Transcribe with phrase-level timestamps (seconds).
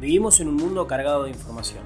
[0.00, 1.82] Vivimos en un mundo cargado de información,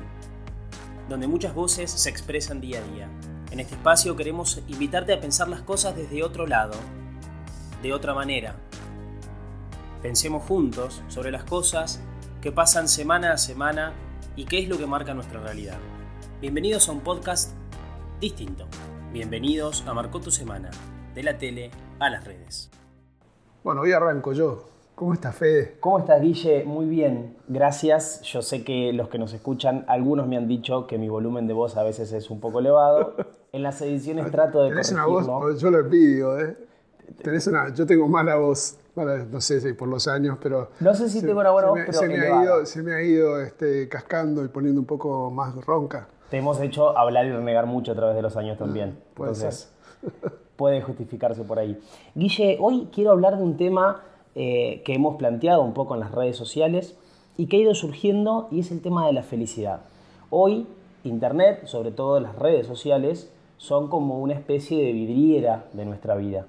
[1.09, 3.09] donde muchas voces se expresan día a día.
[3.51, 6.75] En este espacio queremos invitarte a pensar las cosas desde otro lado,
[7.83, 8.55] de otra manera.
[10.03, 12.03] Pensemos juntos sobre las cosas
[12.43, 13.95] que pasan semana a semana
[14.37, 15.79] y qué es lo que marca nuestra realidad.
[16.43, 17.53] Bienvenidos a un podcast
[18.21, 18.67] distinto.
[19.11, 20.71] Bienvenidos a Marcó tu Semana,
[21.15, 22.71] de la tele a las redes.
[23.65, 24.72] Bueno, hoy arranco yo.
[25.03, 25.79] ¿Cómo estás, Fede?
[25.81, 26.63] ¿Cómo estás, Guille?
[26.63, 28.23] Muy bien, gracias.
[28.23, 31.55] Yo sé que los que nos escuchan, algunos me han dicho que mi volumen de
[31.55, 33.17] voz a veces es un poco elevado.
[33.53, 36.57] En las ediciones trato de Tenés una voz, yo lo envidio, ¿eh?
[37.21, 40.71] Tenés una, yo tengo mala voz, no sé si por los años, pero...
[40.79, 43.03] No sé si tengo una buena voz, pero se me, ha ido, se me ha
[43.03, 46.07] ido este, cascando y poniendo un poco más ronca.
[46.31, 48.97] Te hemos hecho hablar y renegar mucho a través de los años también.
[49.15, 49.71] Puede Entonces,
[50.57, 51.79] puede justificarse por ahí.
[52.15, 54.01] Guille, hoy quiero hablar de un tema
[54.35, 56.97] eh, que hemos planteado un poco en las redes sociales
[57.37, 59.81] y que ha ido surgiendo y es el tema de la felicidad.
[60.31, 60.67] Hoy,
[61.05, 66.47] Internet, sobre todo las redes sociales, son como una especie de vidriera de nuestra vida.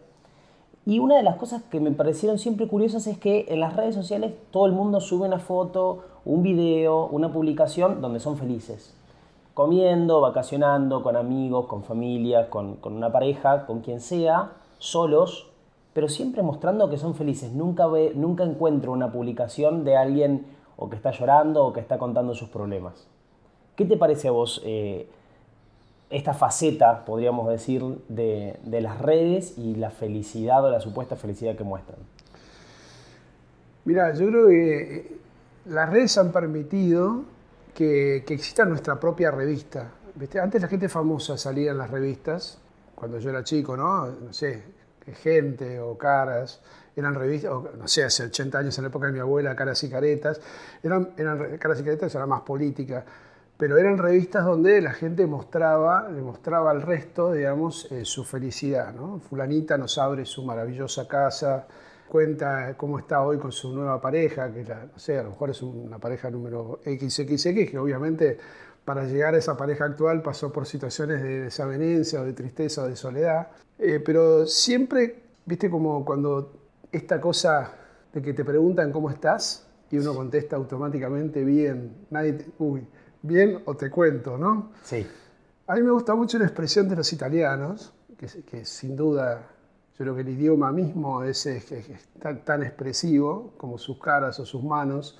[0.85, 3.95] Y una de las cosas que me parecieron siempre curiosas es que en las redes
[3.95, 8.95] sociales todo el mundo sube una foto, un video, una publicación donde son felices.
[9.53, 15.52] Comiendo, vacacionando, con amigos, con familia, con, con una pareja, con quien sea, solos,
[15.93, 17.51] pero siempre mostrando que son felices.
[17.53, 21.97] Nunca, ve, nunca encuentro una publicación de alguien o que está llorando o que está
[21.97, 23.07] contando sus problemas.
[23.75, 25.07] ¿Qué te parece a vos eh,
[26.09, 31.63] esta faceta, podríamos decir, de, las redes y la felicidad o la supuesta felicidad que
[31.63, 31.99] muestran?
[33.85, 35.17] Mira, yo creo que eh,
[35.65, 37.23] las redes han permitido
[37.75, 39.91] que, que exista nuestra propia revista.
[40.41, 42.59] Antes la gente famosa salía en las revistas,
[42.95, 44.05] cuando yo era chico, ¿no?
[44.05, 44.63] No sé,
[45.11, 46.61] gente o caras,
[46.95, 49.89] eran revistas, no sé, hace 80 años en la época de mi abuela, Caras y
[49.89, 50.39] Caretas,
[50.81, 51.05] eran,
[51.59, 53.03] Caras y Caretas era más política,
[53.57, 58.93] pero eran revistas donde la gente mostraba, le mostraba al resto, digamos, eh, su felicidad,
[58.93, 59.19] ¿no?
[59.19, 61.67] Fulanita nos abre su maravillosa casa,
[62.07, 65.61] cuenta cómo está hoy con su nueva pareja, que no sé, a lo mejor es
[65.61, 68.37] una pareja número XXX, que obviamente
[68.85, 72.87] para llegar a esa pareja actual pasó por situaciones de desavenencia o de tristeza o
[72.87, 73.47] de soledad,
[73.79, 76.53] eh, pero siempre, viste, como cuando
[76.91, 77.71] esta cosa
[78.13, 82.85] de que te preguntan cómo estás y uno contesta automáticamente bien, nadie uy,
[83.21, 84.71] bien o te cuento, ¿no?
[84.83, 85.05] Sí.
[85.67, 89.47] A mí me gusta mucho la expresión de los italianos, que, que sin duda
[89.97, 91.47] yo creo que el idioma mismo es,
[92.19, 95.19] tan, tan expresivo como sus caras o sus manos,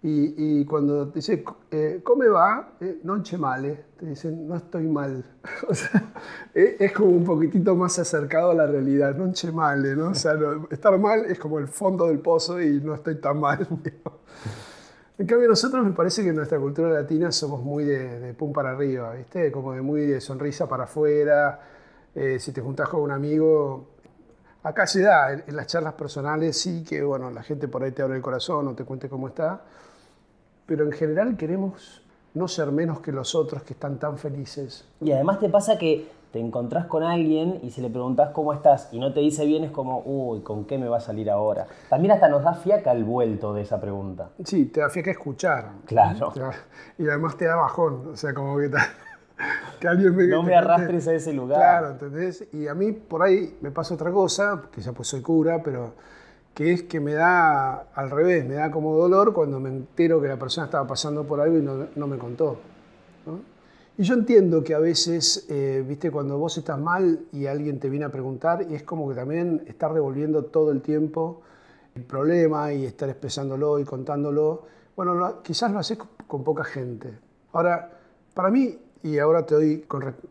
[0.00, 2.74] y, cuando te dice, eh, ¿cómo va?
[2.80, 3.86] Eh, c'è male.
[3.98, 5.24] Te dicen, no estoy mal.
[5.68, 6.12] o sea,
[6.54, 9.16] eh, es como un poquitito más acercado a la realidad.
[9.32, 10.10] C'è male, ¿no?
[10.10, 10.38] O sea,
[10.70, 13.66] estar mal es como el fondo del pozo y no estoy tan mal.
[15.18, 18.52] en cambio, nosotros me parece que en nuestra cultura latina somos muy de, de pum
[18.52, 19.50] para arriba, ¿viste?
[19.50, 21.60] Como de muy de sonrisa para afuera.
[22.14, 23.88] Eh, si te juntás con un amigo,
[24.62, 27.90] acá se da, en, en, las charlas personales sí que, bueno, la gente por ahí
[27.90, 29.62] te abre el corazón o te cuente cómo está
[30.68, 32.02] pero en general queremos
[32.34, 34.86] no ser menos que los otros que están tan felices.
[35.00, 38.90] Y además te pasa que te encontrás con alguien y si le preguntás cómo estás
[38.92, 41.66] y no te dice bien es como, uy, ¿con qué me va a salir ahora?
[41.88, 44.28] También hasta nos da fiaca el vuelto de esa pregunta.
[44.44, 45.70] Sí, te da fiaca escuchar.
[45.86, 46.32] Claro.
[46.98, 48.70] Y además te da bajón, o sea, como que,
[49.80, 50.26] que alguien me...
[50.26, 51.58] No me arrastres a ese lugar.
[51.58, 52.46] Claro, ¿entendés?
[52.52, 55.94] Y a mí por ahí me pasa otra cosa, que ya pues soy cura, pero
[56.58, 60.26] que es que me da al revés, me da como dolor cuando me entero que
[60.26, 62.58] la persona estaba pasando por algo y no, me contó.
[63.96, 67.88] Y yo entiendo que a veces, eh, viste, cuando vos estás mal y alguien te
[67.88, 71.42] viene a preguntar, y es como que también estás revolviendo todo el tiempo
[71.94, 74.64] el problema y estar expresándolo y contándolo.
[74.96, 77.20] Bueno, quizás lo haces con poca gente.
[77.52, 78.00] Ahora,
[78.34, 79.86] para mí y ahora te doy,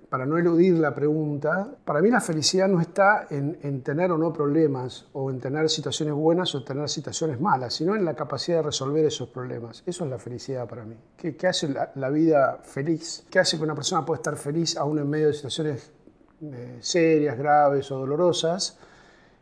[0.09, 4.33] para no eludir la pregunta, para mí la felicidad no está en, tener o no
[4.33, 8.63] problemas, o en tener situaciones buenas o tener situaciones malas, sino en la capacidad de
[8.63, 9.83] resolver esos problemas.
[9.85, 10.97] Eso es la felicidad para mí.
[11.15, 13.25] ¿Qué, hace la, vida feliz?
[13.29, 15.91] ¿Qué hace que una persona pueda estar feliz aún en medio de situaciones
[16.41, 18.77] eh, serias, graves o dolorosas?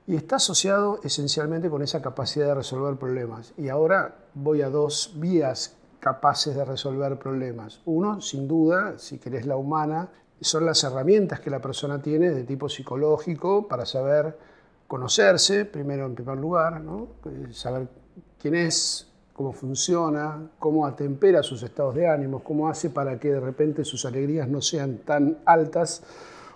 [0.08, 3.54] Y está asociado esencialmente con esa capacidad de resolver problemas.
[3.58, 5.76] Y ahora voy a dos vías
[6.06, 7.82] capaces de resolver problemas.
[7.86, 10.08] Uno, sin duda, si querés la humana,
[10.40, 14.38] son las herramientas que la persona tiene de tipo psicológico para saber
[14.86, 17.08] conocerse, primero en primer lugar, ¿no?
[17.26, 17.88] Eh, saber
[18.40, 23.40] quién es, cómo funciona, cómo atempera sus estados de ánimo, cómo hace para que de
[23.40, 26.04] repente sus alegrías no sean tan altas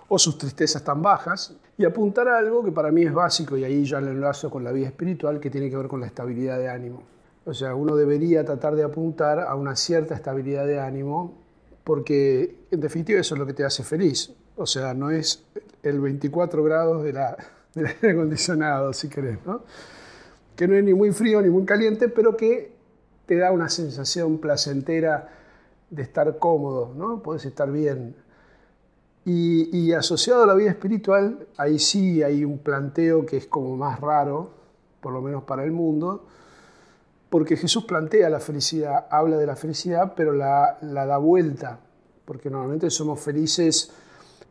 [0.09, 3.63] o sus tristezas tan bajas, y apuntar a algo que para mí es básico, y
[3.63, 6.59] ahí ya lo enlazo con la vida espiritual, que tiene que ver con la estabilidad
[6.59, 7.01] de ánimo.
[7.49, 11.33] O sea, uno debería tratar de apuntar a una cierta estabilidad de ánimo,
[11.83, 14.31] porque en definitiva eso es lo que te hace feliz.
[14.55, 15.43] O sea, no es
[15.81, 17.35] el 24 grados de la,
[17.73, 19.63] del aire acondicionado, si querés, ¿no?
[20.55, 22.71] Que no es ni muy frío ni muy caliente, pero que
[23.25, 25.29] te da una sensación placentera
[25.89, 27.23] de estar cómodo, ¿no?
[27.23, 28.15] Puedes estar bien.
[29.25, 33.75] Y, y, asociado a la vida espiritual, ahí sí hay un planteo que es como
[33.75, 34.51] más raro,
[35.01, 36.27] por lo menos para el mundo,
[37.29, 41.79] porque Jesús plantea la felicidad, habla de la felicidad, pero la, da vuelta,
[42.25, 43.91] porque normalmente somos felices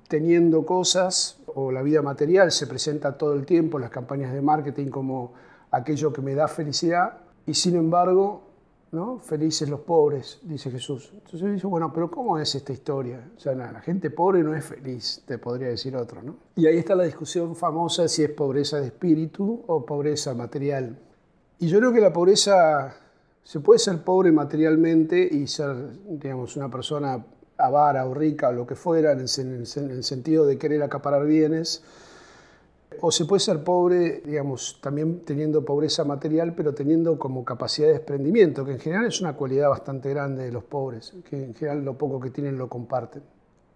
[0.06, 4.40] teniendo cosas o la vida material se presenta todo el tiempo en las campañas de
[4.40, 5.34] marketing como
[5.70, 8.42] aquello que me da felicidad y sin embargo,
[8.92, 9.18] ¿no?
[9.18, 11.10] felices los pobres, dice Jesús.
[11.12, 13.28] Entonces dice, bueno, pero ¿cómo es esta historia?
[13.36, 16.22] O sea, la gente pobre no es feliz, te podría decir otro.
[16.22, 16.36] ¿no?
[16.54, 20.96] Y ahí está la discusión famosa si es pobreza de espíritu o pobreza material.
[21.60, 22.94] Y yo creo que la pobreza,
[23.42, 25.74] se puede ser pobre materialmente y ser,
[26.08, 27.24] digamos, una persona
[27.56, 31.82] avara o rica o lo que fuera, en el, sentido de querer acaparar bienes,
[33.00, 37.94] o se puede ser pobre, digamos, también teniendo pobreza material, pero teniendo como capacidad de
[37.94, 41.84] desprendimiento, que en general es una cualidad bastante grande de los pobres, que en general
[41.84, 43.22] lo poco que tienen lo comparten.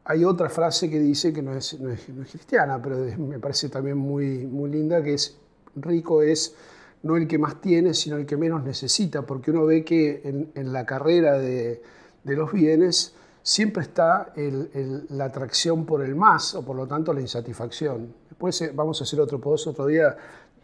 [0.05, 2.00] Hay otra frase que dice, que no es, no es,
[2.31, 5.37] cristiana, pero me parece también muy, muy linda, que es,
[5.75, 6.55] rico es
[7.02, 10.72] no el que más tiene, sino el que menos necesita, porque uno ve que en,
[10.72, 11.82] la carrera de,
[12.25, 18.14] los bienes, siempre está la atracción por el más o por lo tanto la insatisfacción.
[18.28, 20.16] Después eh, vamos a hacer otro post otro día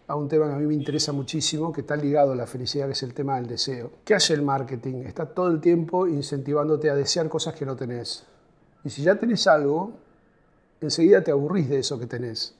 [0.06, 2.86] a un tema que a mí me interesa muchísimo, que está ligado a la felicidad,
[2.86, 3.90] que es el tema del deseo.
[4.04, 5.02] ¿Qué hace el marketing?
[5.04, 8.24] Está todo el tiempo incentivándote a desear cosas que no tenés.
[8.84, 9.92] Y si ya tenés algo,
[10.80, 12.54] enseguida te aburrís de eso que tenés.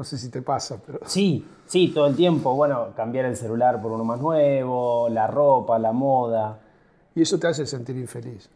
[0.00, 1.00] No sé si te pasa, pero...
[1.06, 2.54] Sí, sí, todo el tiempo.
[2.54, 6.58] Bueno, cambiar el celular por uno más nuevo, la ropa, la moda.
[7.14, 8.48] Y eso te hace sentir infeliz.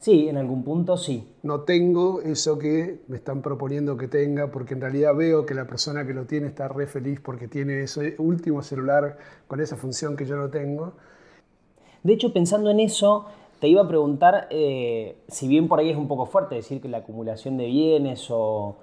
[0.00, 1.28] Sí, en algún punto sí.
[1.44, 5.64] No tengo eso que me están proponiendo que tenga, porque en realidad veo que la
[5.64, 9.16] persona que lo tiene está re feliz porque tiene ese último celular
[9.46, 10.94] con esa función que yo no tengo.
[12.02, 13.26] De hecho, pensando en eso,
[13.60, 16.88] te iba a preguntar, eh, si bien por ahí es un poco fuerte decir que
[16.88, 18.78] la acumulación de bienes o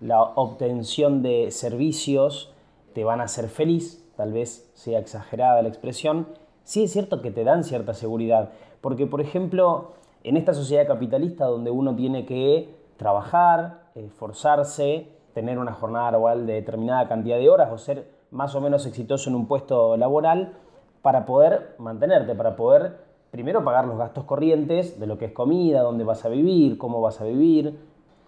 [0.00, 2.52] la obtención de servicios
[2.94, 6.28] te van a hacer feliz, tal vez sea exagerada la expresión,
[6.62, 8.50] sí es cierto que te dan cierta seguridad.
[8.80, 9.92] Porque, por ejemplo,
[10.22, 16.54] en esta sociedad capitalista donde uno tiene que trabajar, esforzarse, tener una jornada laboral de
[16.54, 20.54] determinada cantidad de horas o ser más o menos exitoso en un puesto laboral
[21.02, 22.98] para poder mantenerte, para poder
[23.30, 27.00] primero pagar los gastos corrientes de lo que es comida, dónde vas a vivir, cómo
[27.00, 27.78] vas a vivir,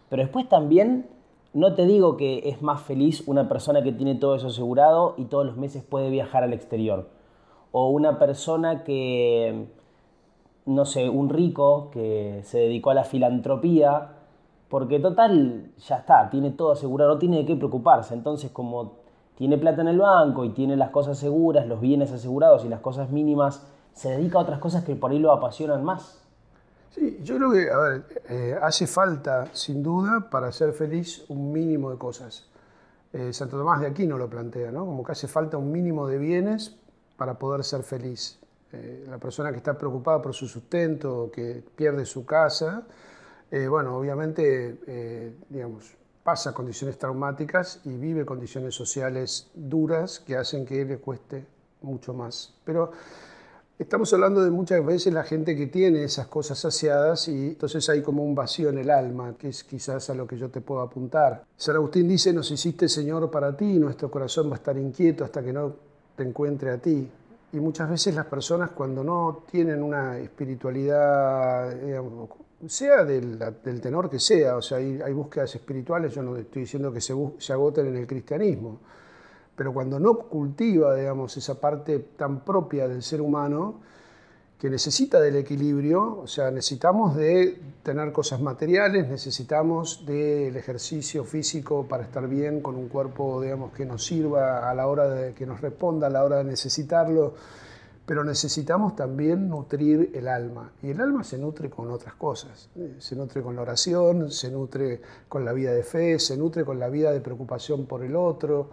[0.08, 1.08] pero después también
[1.56, 5.24] no te digo que es más feliz una persona que tiene todo eso asegurado y
[5.24, 7.08] todos los meses puede viajar al exterior,
[7.72, 9.66] o una persona que
[10.66, 14.10] no sé, un rico que se dedicó a la filantropía,
[14.68, 18.14] porque total, ya está, tiene todo asegurado, no tiene de qué preocuparse.
[18.14, 18.94] Entonces, como
[19.36, 22.80] tiene plata en el banco y tiene las cosas seguras, los bienes asegurados y las
[22.80, 26.25] cosas mínimas, se dedica a otras cosas que por ahí lo apasionan más.
[26.90, 31.52] Sí, yo creo que, a ver, eh, hace falta, sin duda, para ser feliz, un
[31.52, 32.48] mínimo de cosas.
[33.12, 34.86] Eh, Santo Tomás de Aquino lo plantea, ¿no?
[34.86, 36.76] Como que hace falta un mínimo de bienes
[37.16, 38.38] para poder ser feliz.
[38.72, 42.86] Eh, la persona que está preocupada por su sustento, que pierde su casa,
[43.50, 50.66] eh, bueno, obviamente, eh, digamos, pasa condiciones traumáticas y vive condiciones sociales duras que hacen
[50.66, 51.46] que le cueste
[51.82, 52.54] mucho más.
[52.64, 52.90] Pero
[53.78, 58.02] estamos hablando de muchas veces la gente que tiene esas cosas saciadas y entonces hay
[58.02, 60.80] como un vacío en el alma, que es quizás a lo que yo te puedo
[60.80, 61.44] apuntar.
[61.56, 65.42] San Agustín dice, nos hiciste Señor para ti, nuestro corazón va a estar inquieto hasta
[65.42, 65.74] que no
[66.16, 67.08] te encuentre a ti.
[67.52, 71.74] Y muchas veces las personas cuando no tienen una espiritualidad,
[72.66, 73.38] sea del,
[73.80, 77.52] tenor que sea, o sea, hay, búsquedas espirituales, yo no estoy diciendo que se, se
[77.52, 78.80] agoten en el cristianismo,
[79.56, 83.80] pero cuando no cultiva, digamos, esa parte tan propia del ser humano,
[84.58, 91.86] que necesita del equilibrio, o sea, necesitamos de tener cosas materiales, necesitamos del ejercicio físico
[91.86, 95.44] para estar bien con un cuerpo, digamos, que nos sirva a la hora de que
[95.44, 97.34] nos responda a la hora de necesitarlo,
[98.06, 100.72] pero necesitamos también nutrir el alma.
[100.82, 105.02] Y el alma se nutre con otras cosas, se nutre con la oración, se nutre
[105.28, 108.70] con la vida de fe, se nutre con la vida de preocupación por el otro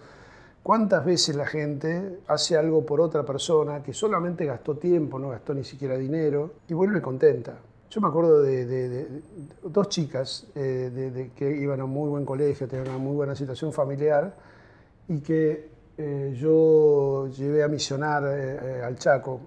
[0.63, 5.53] ¿Cuántas veces la gente hace algo por otra persona que solamente gastó tiempo, no gastó
[5.53, 7.60] ni siquiera dinero y vuelve contenta?
[7.89, 9.22] Yo me acuerdo de,
[9.62, 13.74] dos chicas eh, que iban a un muy buen colegio, tenían una muy buena situación
[13.74, 14.34] familiar
[15.10, 19.41] y que eh, yo llevé a misionar eh, al Chaco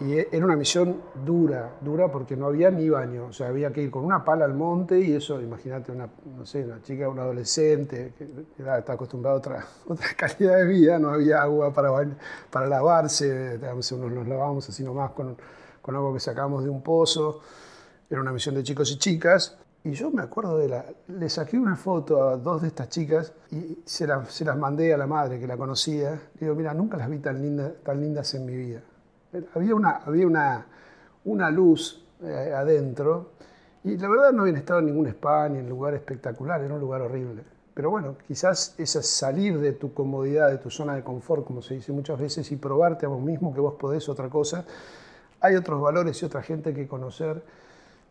[0.00, 3.72] y e, era una misión dura, dura porque no había ni baño, o sea, había
[3.72, 7.08] que ir con una pala al monte y eso, imagínate, una, no sé, una chica,
[7.08, 8.24] un adolescente que
[8.62, 11.90] está acostumbrada a otra, otra calidad de vida, no había agua para,
[12.50, 15.36] para lavarse, nos lavábamos así nomás con,
[15.82, 17.40] con agua que sacábamos de un pozo,
[18.10, 19.58] era una misión de chicos y chicas.
[19.84, 20.84] Y yo me acuerdo de la.
[21.06, 24.96] Le saqué una foto a dos de estas chicas y se, se las mandé a
[24.96, 26.10] la madre que la conocía.
[26.10, 28.82] Le digo, mira, nunca las vi tan, linda, tan lindas en mi vida.
[29.54, 30.66] Había una, había una,
[31.24, 33.32] una luz eh, adentro
[33.84, 36.80] y la verdad no habían estado en ningún spa ni en lugar espectacular, era un
[36.80, 37.42] lugar horrible.
[37.74, 41.74] Pero bueno, quizás es salir de tu comodidad, de tu zona de confort, como se
[41.74, 44.64] dice muchas veces, y probarte a vos mismo que vos podés otra cosa.
[45.40, 47.40] Hay otros valores y otra gente que conocer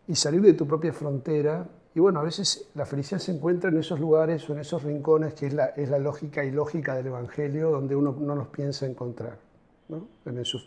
[0.07, 1.65] y salir de tu propia frontera.
[1.93, 5.33] Y bueno, a veces la felicidad se encuentra en esos lugares o en esos rincones
[5.33, 8.85] que es la, es la lógica y lógica del Evangelio, donde uno no los piensa
[8.85, 9.46] encontrar.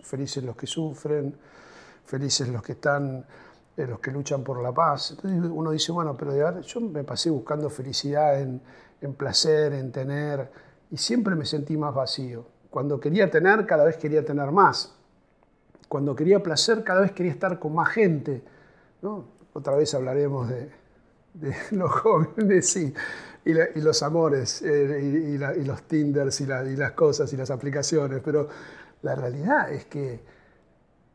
[0.03, 1.35] Felices los que sufren,
[2.05, 3.25] felices los que están,
[3.77, 5.13] eh, los que luchan por la paz.
[5.13, 8.61] Entonces uno dice, bueno, pero yo me pasé buscando felicidad en,
[9.01, 10.51] en placer, en tener,
[10.91, 12.47] y siempre me sentí más vacío.
[12.71, 14.95] Cuando quería tener, cada vez quería tener más.
[15.89, 18.43] Cuando quería placer, cada vez quería estar con más gente.
[19.03, 19.25] ¿no?
[19.53, 20.71] Otra vez hablaremos de,
[21.73, 22.95] los jóvenes sí,
[23.45, 28.49] y, los amores, eh, y, los Tinders y, y, las cosas y las aplicaciones, pero
[29.03, 30.21] la realidad es que,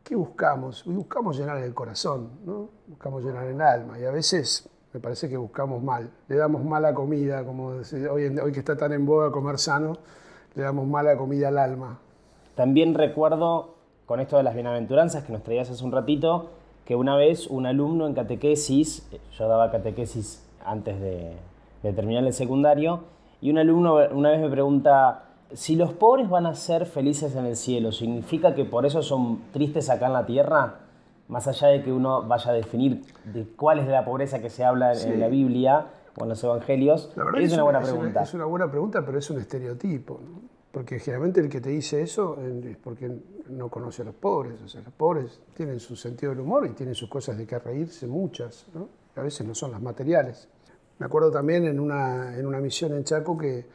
[0.04, 0.84] ¿qué buscamos?
[0.86, 2.70] Buscamos llenar el corazón, ¿no?
[2.88, 6.94] buscamos llenar el alma, y a veces me parece que buscamos mal, le damos mala
[6.94, 7.68] comida, como
[8.12, 9.98] hoy, hoy que está tan en boga comer sano,
[10.56, 12.00] le damos mala comida al alma.
[12.56, 13.76] También recuerdo,
[14.06, 16.52] con esto de las bienaventuranzas que nos traías hace un ratito,
[16.86, 19.06] que una vez un alumno en catequesis,
[19.38, 21.36] yo daba catequesis antes de,
[21.82, 23.02] terminar el secundario,
[23.42, 27.46] y un alumno una vez me pregunta, si los pobres van a ser felices en
[27.46, 30.80] el cielo, ¿significa que por eso son tristes acá en la tierra?
[31.28, 34.64] Más allá de que uno vaya a definir de cuál es la pobreza que se
[34.64, 35.88] habla en la Biblia
[36.18, 38.24] o en los evangelios, es, una buena pregunta.
[38.24, 40.20] Es una, buena pregunta, pero es un estereotipo.
[40.72, 43.10] Porque generalmente el que te dice eso es porque
[43.50, 44.62] no conoce a los pobres.
[44.62, 47.58] O sea, los pobres tienen su sentido del humor y tienen sus cosas de que
[47.58, 48.68] reírse, muchas.
[48.74, 48.90] ¿no?
[49.16, 50.50] A veces no son las materiales.
[51.00, 53.66] Me acuerdo también en una, en una misión en Chaco que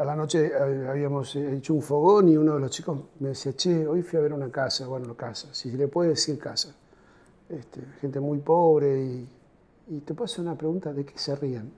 [0.00, 3.52] a la noche eh, habíamos hecho un fogón y uno de los chicos me decía,
[3.54, 4.86] che, hoy fui a ver una casa.
[4.86, 6.74] Bueno, casa, si le puede decir casa.
[7.48, 9.28] Este, gente muy pobre y,
[9.88, 11.72] y te hacer una pregunta, ¿de qué se ríen?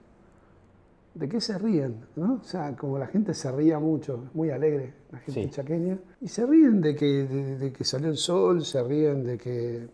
[1.13, 2.05] ¿De qué se ríen?
[2.15, 2.39] ¿no?
[2.41, 6.45] O sea, como la gente se ría mucho, muy alegre, la gente chaqueña, y se
[6.45, 9.87] ríen de que, de, que salió el sol, se ríen de que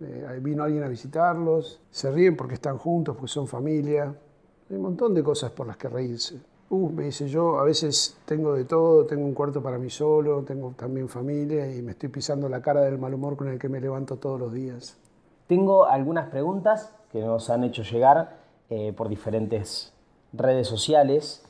[0.00, 4.14] eh, vino alguien a visitarlos, se ríen porque están juntos, porque son familia.
[4.70, 6.40] Hay un montón de cosas por las que reírse.
[6.74, 10.42] Uh, me dice yo, a veces tengo de todo, tengo un cuarto para mí solo,
[10.42, 13.68] tengo también familia y me estoy pisando la cara del mal humor con el que
[13.68, 14.96] me levanto todos los días.
[15.46, 18.38] Tengo algunas preguntas que nos han hecho llegar
[18.70, 19.92] eh, por diferentes
[20.32, 21.44] redes sociales.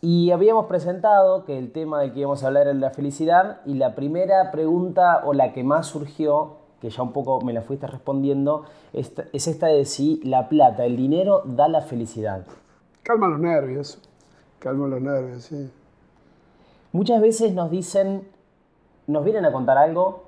[0.00, 3.74] Y habíamos presentado que el tema del que íbamos a hablar era la felicidad y
[3.74, 7.86] la primera pregunta o la que más surgió, que ya un poco me la fuiste
[7.86, 12.44] respondiendo, es esta de si la plata, el dinero da la felicidad.
[13.04, 14.00] Calma los nervios,
[14.64, 15.70] calma los nervios, sí.
[16.92, 18.26] Muchas veces nos dicen,
[19.06, 20.24] nos vienen a contar algo,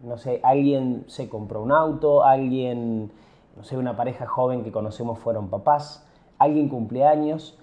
[0.00, 3.12] no sé, alguien se compró un auto, alguien,
[3.56, 6.04] no sé, una pareja joven que conocemos fueron papás,
[6.38, 7.56] alguien cumpleaños,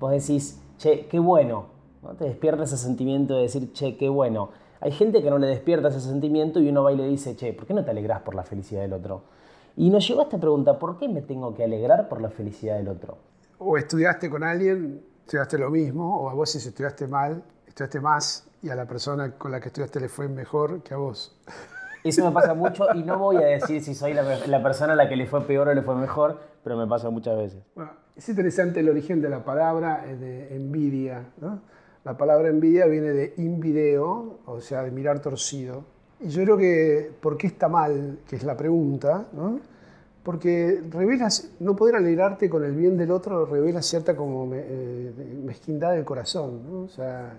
[0.00, 1.66] vos decís, che, qué bueno,
[2.02, 2.14] ¿no?
[2.14, 4.48] te despierta ese sentimiento de decir, che, qué bueno.
[4.80, 7.52] Hay gente que no le despierta ese sentimiento y uno va y le dice, che,
[7.52, 9.22] ¿por qué no te alegras por la felicidad del otro?
[9.76, 12.88] Y nos llegó esta pregunta, ¿por qué me tengo que alegrar por la felicidad del
[12.88, 13.18] otro?
[13.58, 18.46] O estudiaste con alguien, estudiaste lo mismo, o a vos si estudiaste mal, estudiaste más
[18.62, 21.34] y a la persona con la que estudiaste le fue mejor que a vos.
[22.04, 25.08] Eso me pasa mucho y no voy a decir si soy la, persona a la
[25.08, 27.62] que le fue peor o le fue mejor, pero me pasa muchas veces.
[27.74, 31.24] Bueno, es interesante el origen de la palabra eh, de envidia.
[31.40, 31.62] ¿no?
[32.04, 35.86] La palabra envidia viene de invideo, o sea, de mirar torcido.
[36.20, 38.18] Y yo creo que, ¿por qué está mal?
[38.28, 39.60] Que es la pregunta, ¿no?
[40.24, 45.12] Porque revelas, no poder alegrarte con el bien del otro revela cierta como eh,
[45.44, 46.84] mezquindad del corazón.
[46.86, 47.38] O sea,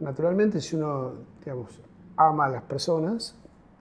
[0.00, 1.12] naturalmente si uno,
[1.44, 1.80] digamos,
[2.16, 3.36] ama a las personas,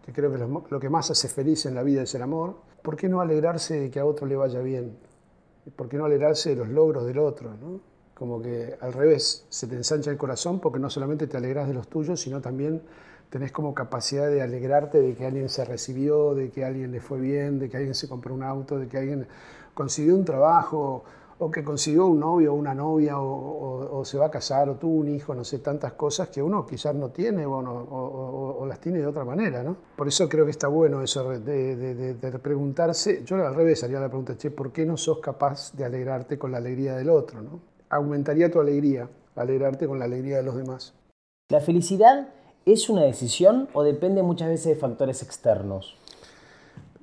[0.06, 2.96] que creo que lo, que más hace feliz en la vida es el amor, ¿por
[2.96, 4.96] qué no alegrarse de que a otro le vaya bien?
[5.76, 7.50] ¿Por qué no alegrarse de los logros del otro?
[7.60, 7.80] ¿no?
[8.14, 11.74] Como que al revés, se te ensancha el corazón porque no solamente te alegras de
[11.74, 12.84] los tuyos, sino también
[13.30, 17.20] tenés como capacidad de alegrarte de que alguien se recibió, de que alguien le fue
[17.20, 19.28] bien, de que alguien se compró un auto, de que alguien
[19.74, 21.04] consiguió un trabajo
[21.38, 25.00] o que consiguió un novio o una novia, o, se va a casar, o tuvo
[25.00, 29.08] un hijo, no sé, tantas cosas que uno quizás no tiene o, las tiene de
[29.08, 29.76] otra manera, ¿no?
[29.96, 34.38] Por eso creo que está bueno eso de, preguntarse, yo al revés haría la pregunta,
[34.38, 37.60] che, ¿por qué no sos capaz de alegrarte con la alegría del otro, ¿no?
[37.90, 40.94] Aumentaría tu alegría, alegrarte con la alegría de los demás.
[41.50, 42.30] ¿La felicidad
[42.66, 45.98] es una decisión o depende muchas veces de factores externos?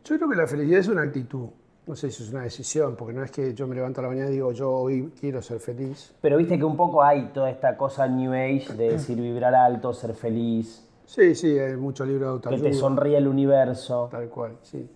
[0.04, 1.49] Yo creo que la felicidad es una actitud
[1.87, 4.09] no sé si es una decisión, porque no es que yo me levanto a la
[4.09, 6.14] mañana y digo, yo hoy quiero ser feliz.
[6.21, 9.92] Pero viste que un poco hay toda esta cosa New Age de decir vibrar alto,
[9.92, 10.87] ser feliz.
[11.07, 12.62] Sí, sí, hay mucho libro de autoayuda.
[12.62, 14.09] Que te sonríe el universo.
[14.11, 14.88] Tal cual, sí.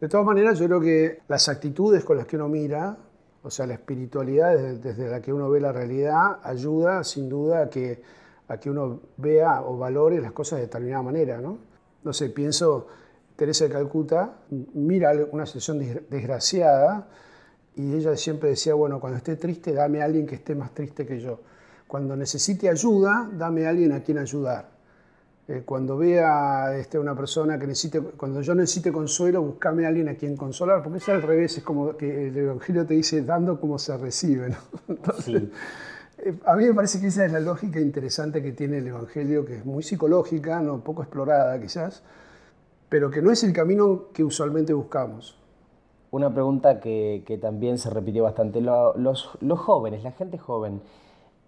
[0.00, 2.96] De todas maneras, yo creo que las actitudes con las que uno mira,
[3.42, 7.70] o sea, la espiritualidad desde, la que uno ve la realidad, ayuda sin duda a
[7.70, 8.02] que,
[8.48, 11.58] a que uno vea o valore las cosas de determinada manera, ¿no?
[12.04, 12.88] No sé, pienso
[13.36, 14.38] Teresa de Calcuta
[14.74, 17.08] mira una situación desgraciada
[17.74, 21.06] y ella siempre decía, bueno, cuando esté triste, dame a alguien que esté más triste
[21.06, 21.40] que yo.
[21.86, 24.70] Cuando necesite ayuda, dame a alguien a quien ayudar.
[25.48, 30.08] Eh, cuando vea este, una persona que necesite, cuando yo necesite consuelo, buscame a alguien
[30.08, 33.60] a quien consolar, porque es al revés, es como que el Evangelio te dice dando
[33.60, 34.54] como se recibe.
[35.26, 35.50] Eh,
[36.44, 39.56] a mí me parece que esa es la lógica interesante que tiene el Evangelio, que
[39.56, 42.02] es muy psicológica, no poco explorada quizás,
[42.88, 45.38] pero que no es el camino que usualmente buscamos.
[46.10, 48.60] Una pregunta que, también se repitió bastante.
[48.60, 50.82] Los, jóvenes, la gente joven,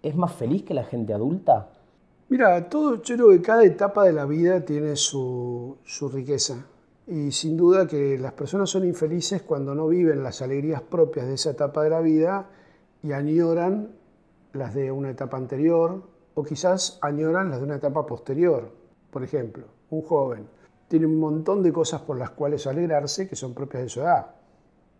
[0.01, 1.69] ¿es más feliz que la gente adulta?
[2.29, 6.65] Mira, todo, yo creo que cada etapa de la vida tiene su, su riqueza.
[7.07, 11.35] Y sin duda que las personas son infelices cuando no viven las alegrías propias de
[11.35, 12.49] esa etapa de la vida
[13.03, 13.89] y añoran
[14.55, 18.71] las de una etapa anterior o quizás añoran las de una etapa posterior.
[19.11, 20.47] Por ejemplo, un joven
[20.87, 24.27] tiene un montón de cosas por las cuales alegrarse que son propias de su edad.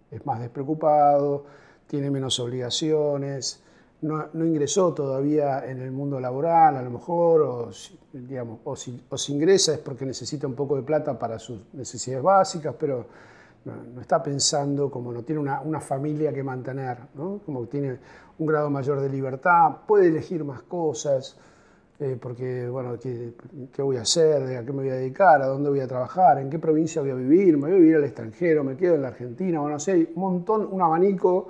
[0.10, 1.46] Es más despreocupado,
[1.88, 3.64] tiene menos obligaciones,
[4.02, 7.70] no, ingresó todavía en el mundo laboral a lo mejor, o,
[8.14, 12.76] digamos, o, si, ingresa es porque necesita un poco de plata para sus necesidades básicas,
[12.80, 13.08] pero
[13.65, 17.41] no, está pensando como no tiene una, una familia que mantener, ¿no?
[17.45, 17.97] como tiene
[18.38, 21.38] un grado mayor de libertad, puede elegir más cosas.
[21.97, 23.36] Eh, porque, bueno, ¿qué,
[23.71, 24.58] ¿qué, voy a hacer?
[24.58, 25.41] ¿A qué me voy a dedicar?
[25.41, 26.39] ¿A dónde voy a trabajar?
[26.39, 27.56] ¿En qué provincia voy a vivir?
[27.56, 28.65] ¿Me voy a vivir al extranjero?
[28.65, 29.62] ¿Me quedo en la Argentina?
[29.62, 31.47] Bueno, no sé, un montón, un abanico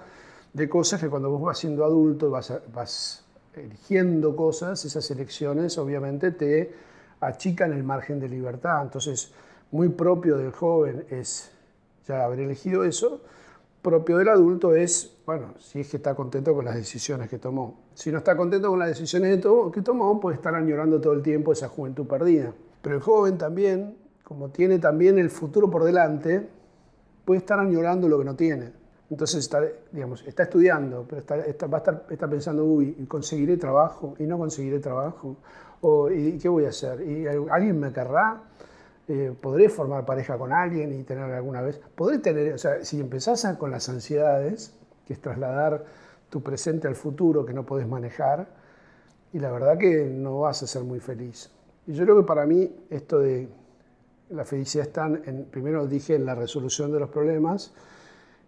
[0.53, 3.25] de cosas que cuando vos vas siendo adulto vas, vas
[3.55, 6.73] eligiendo cosas, esas elecciones obviamente te
[7.19, 8.83] achican el margen de libertad.
[8.83, 9.33] Entonces,
[9.71, 11.51] muy propio del joven es
[12.07, 13.21] ya haber elegido eso,
[13.81, 17.85] propio del adulto es, bueno, si es que está contento con las decisiones que tomó.
[17.93, 19.39] Si no está contento con las decisiones
[19.71, 22.51] que tomó, puede estar añorando todo el tiempo esa juventud perdida.
[22.81, 26.47] Pero el joven también, como tiene también el futuro por delante,
[27.25, 28.71] puede estar añorando lo que no tiene.
[29.09, 34.15] Entonces está, digamos, está estudiando, pero está, va a estar está pensando, uy, ¿conseguiré trabajo?
[34.17, 35.37] ¿Y no conseguiré trabajo?
[35.81, 37.01] O, ¿Y qué voy a hacer?
[37.07, 38.41] ¿Y alguien me querrá?
[39.07, 41.79] Eh, ¿Podré formar pareja con alguien y tener alguna vez?
[41.95, 44.73] ¿Podré tener, o sea, si empezás con las ansiedades,
[45.05, 45.85] que es trasladar
[46.29, 48.47] tu presente al futuro que no podés manejar,
[49.31, 51.51] y la verdad que no vas a ser muy feliz.
[51.85, 53.47] Y yo creo que para mí esto de
[54.29, 57.73] la felicidad está, en, primero dije, en la resolución de los problemas,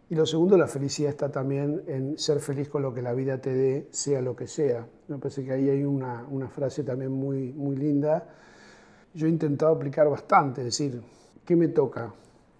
[0.10, 3.40] y lo segundo, la felicidad está también en ser feliz con lo que la vida
[3.42, 4.88] te dé, sea lo que sea.
[5.10, 8.26] Me parece que ahí hay una, una frase también muy, muy linda.
[9.14, 11.02] Yo he intentado aplicar bastante, es decir,
[11.46, 12.14] ¿qué me toca?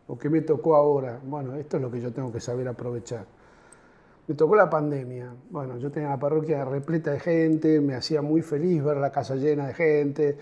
[0.08, 1.20] ¿O qué me tocó ahora?
[1.24, 3.26] Bueno, esto es lo que yo tengo que saber aprovechar.
[4.28, 5.34] Me tocó la pandemia.
[5.50, 9.36] Bueno, yo tenía la parroquia repleta de gente, me hacía muy feliz ver la casa
[9.36, 10.38] llena de gente,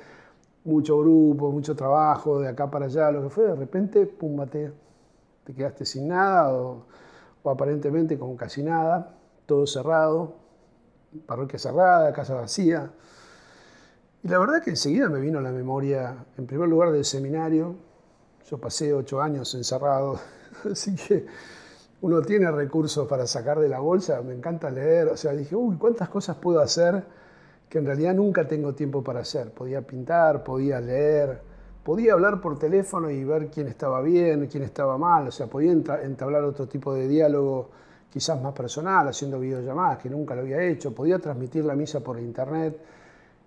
[0.63, 4.71] mucho grupo, mucho trabajo, de acá para allá, lo que fue, de repente, pum, te,
[5.43, 6.85] te quedaste sin nada o,
[7.45, 9.15] aparentemente con casi nada,
[9.45, 10.33] todo cerrado,
[11.27, 12.91] parroquia cerrada, casa vacía.
[14.25, 17.75] Y la verdad que enseguida me vino a la memoria, en primer lugar, del seminario.
[18.49, 20.19] Yo pasé ocho años encerrado,
[20.71, 21.27] así que
[22.01, 25.77] uno tiene recursos para sacar de la bolsa, me encanta leer, o sea, dije, uy,
[25.77, 27.03] ¿cuántas cosas puedo hacer
[27.69, 29.51] que en realidad nunca tengo tiempo para hacer?
[29.51, 31.39] Podía pintar, podía leer,
[31.83, 35.71] podía hablar por teléfono y ver quién estaba bien, quién estaba mal, o sea, podía
[35.71, 37.69] entablar otro tipo de diálogo
[38.09, 42.19] quizás más personal, haciendo videollamadas, que nunca lo había hecho, podía transmitir la misa por
[42.19, 42.75] internet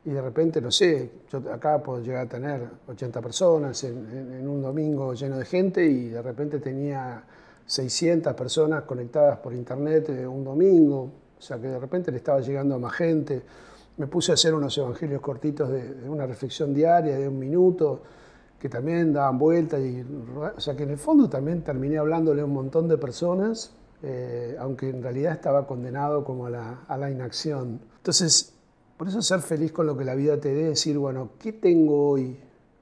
[0.08, 4.62] y de repente, no sé, yo acá puedo llegar a tener 80 personas en un
[4.62, 7.22] domingo lleno de gente y de repente tenía
[7.66, 12.40] 600 personas conectadas por internet eh, un domingo, o sea que de repente le estaba
[12.40, 13.42] llegando a más gente.
[13.98, 18.02] Me puse a hacer unos evangelios cortitos de, una reflexión diaria de un minuto,
[18.58, 20.02] que también daban vueltas, y,
[20.34, 24.56] o sea que en el fondo también terminé hablándole a un montón de personas eh,
[24.60, 27.80] aunque en realidad estaba condenado como a la, a la inacción.
[27.96, 28.54] Entonces,
[28.98, 32.10] por eso ser feliz con lo que la vida te dé, decir, bueno, ¿qué tengo
[32.10, 32.36] hoy?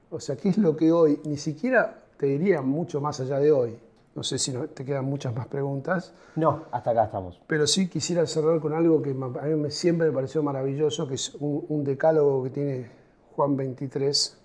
[0.09, 1.21] O sea, ¿qué es lo que hoy?
[1.25, 3.77] Ni siquiera te diría mucho más allá de hoy.
[4.15, 6.11] No sé si te quedan muchas más preguntas.
[6.35, 7.39] No, hasta acá estamos.
[7.45, 11.13] Pero sí quisiera cerrar con algo que a mí me, siempre me pareció maravilloso, que
[11.13, 12.89] es un, decálogo que tiene
[13.35, 14.37] Juan 23,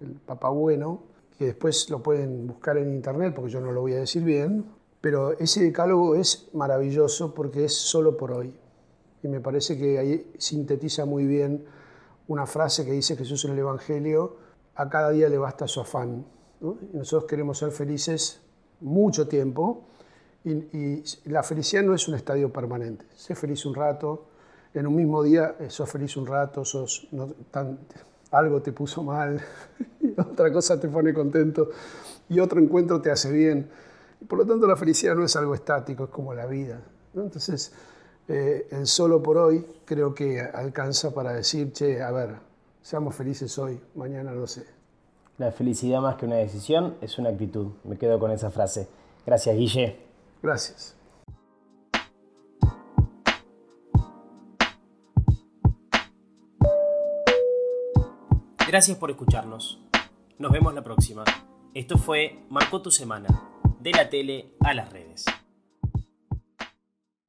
[0.00, 1.02] el Papa Bueno,
[1.36, 4.64] que después lo pueden buscar en internet porque yo no lo voy a decir bien,
[5.02, 8.54] pero ese decálogo es maravilloso porque es solo por hoy.
[9.22, 11.64] Y me parece que ahí sintetiza muy bien
[12.28, 14.36] una frase que dice Jesús en el Evangelio,
[14.74, 16.24] a cada día le basta su afán.
[16.60, 18.40] Y nosotros queremos ser felices
[18.80, 19.88] mucho tiempo
[20.44, 23.06] y, la felicidad no es un estadio permanente.
[23.16, 24.26] Sé feliz un rato,
[24.74, 27.08] en un mismo día eh, sos feliz un rato, sos,
[28.30, 29.40] algo te puso mal,
[30.16, 31.70] otra cosa te pone contento
[32.28, 33.68] y otro encuentro te hace bien.
[34.20, 36.80] Y por lo tanto la felicidad no es algo estático, es como la vida.
[37.14, 37.72] Entonces,
[38.28, 42.36] eh, el solo por hoy creo que alcanza para decir, che, a ver,
[42.82, 44.66] seamos felices hoy, mañana no sé.
[45.38, 47.68] La felicidad más que una decisión es una actitud.
[47.84, 48.88] Me quedo con esa frase.
[49.24, 49.96] Gracias, Guille.
[50.42, 50.94] Gracias.
[58.66, 59.80] Gracias por escucharnos.
[60.38, 61.24] Nos vemos la próxima.
[61.72, 63.28] Esto fue Marcó tu semana,
[63.80, 65.24] de la tele a las redes.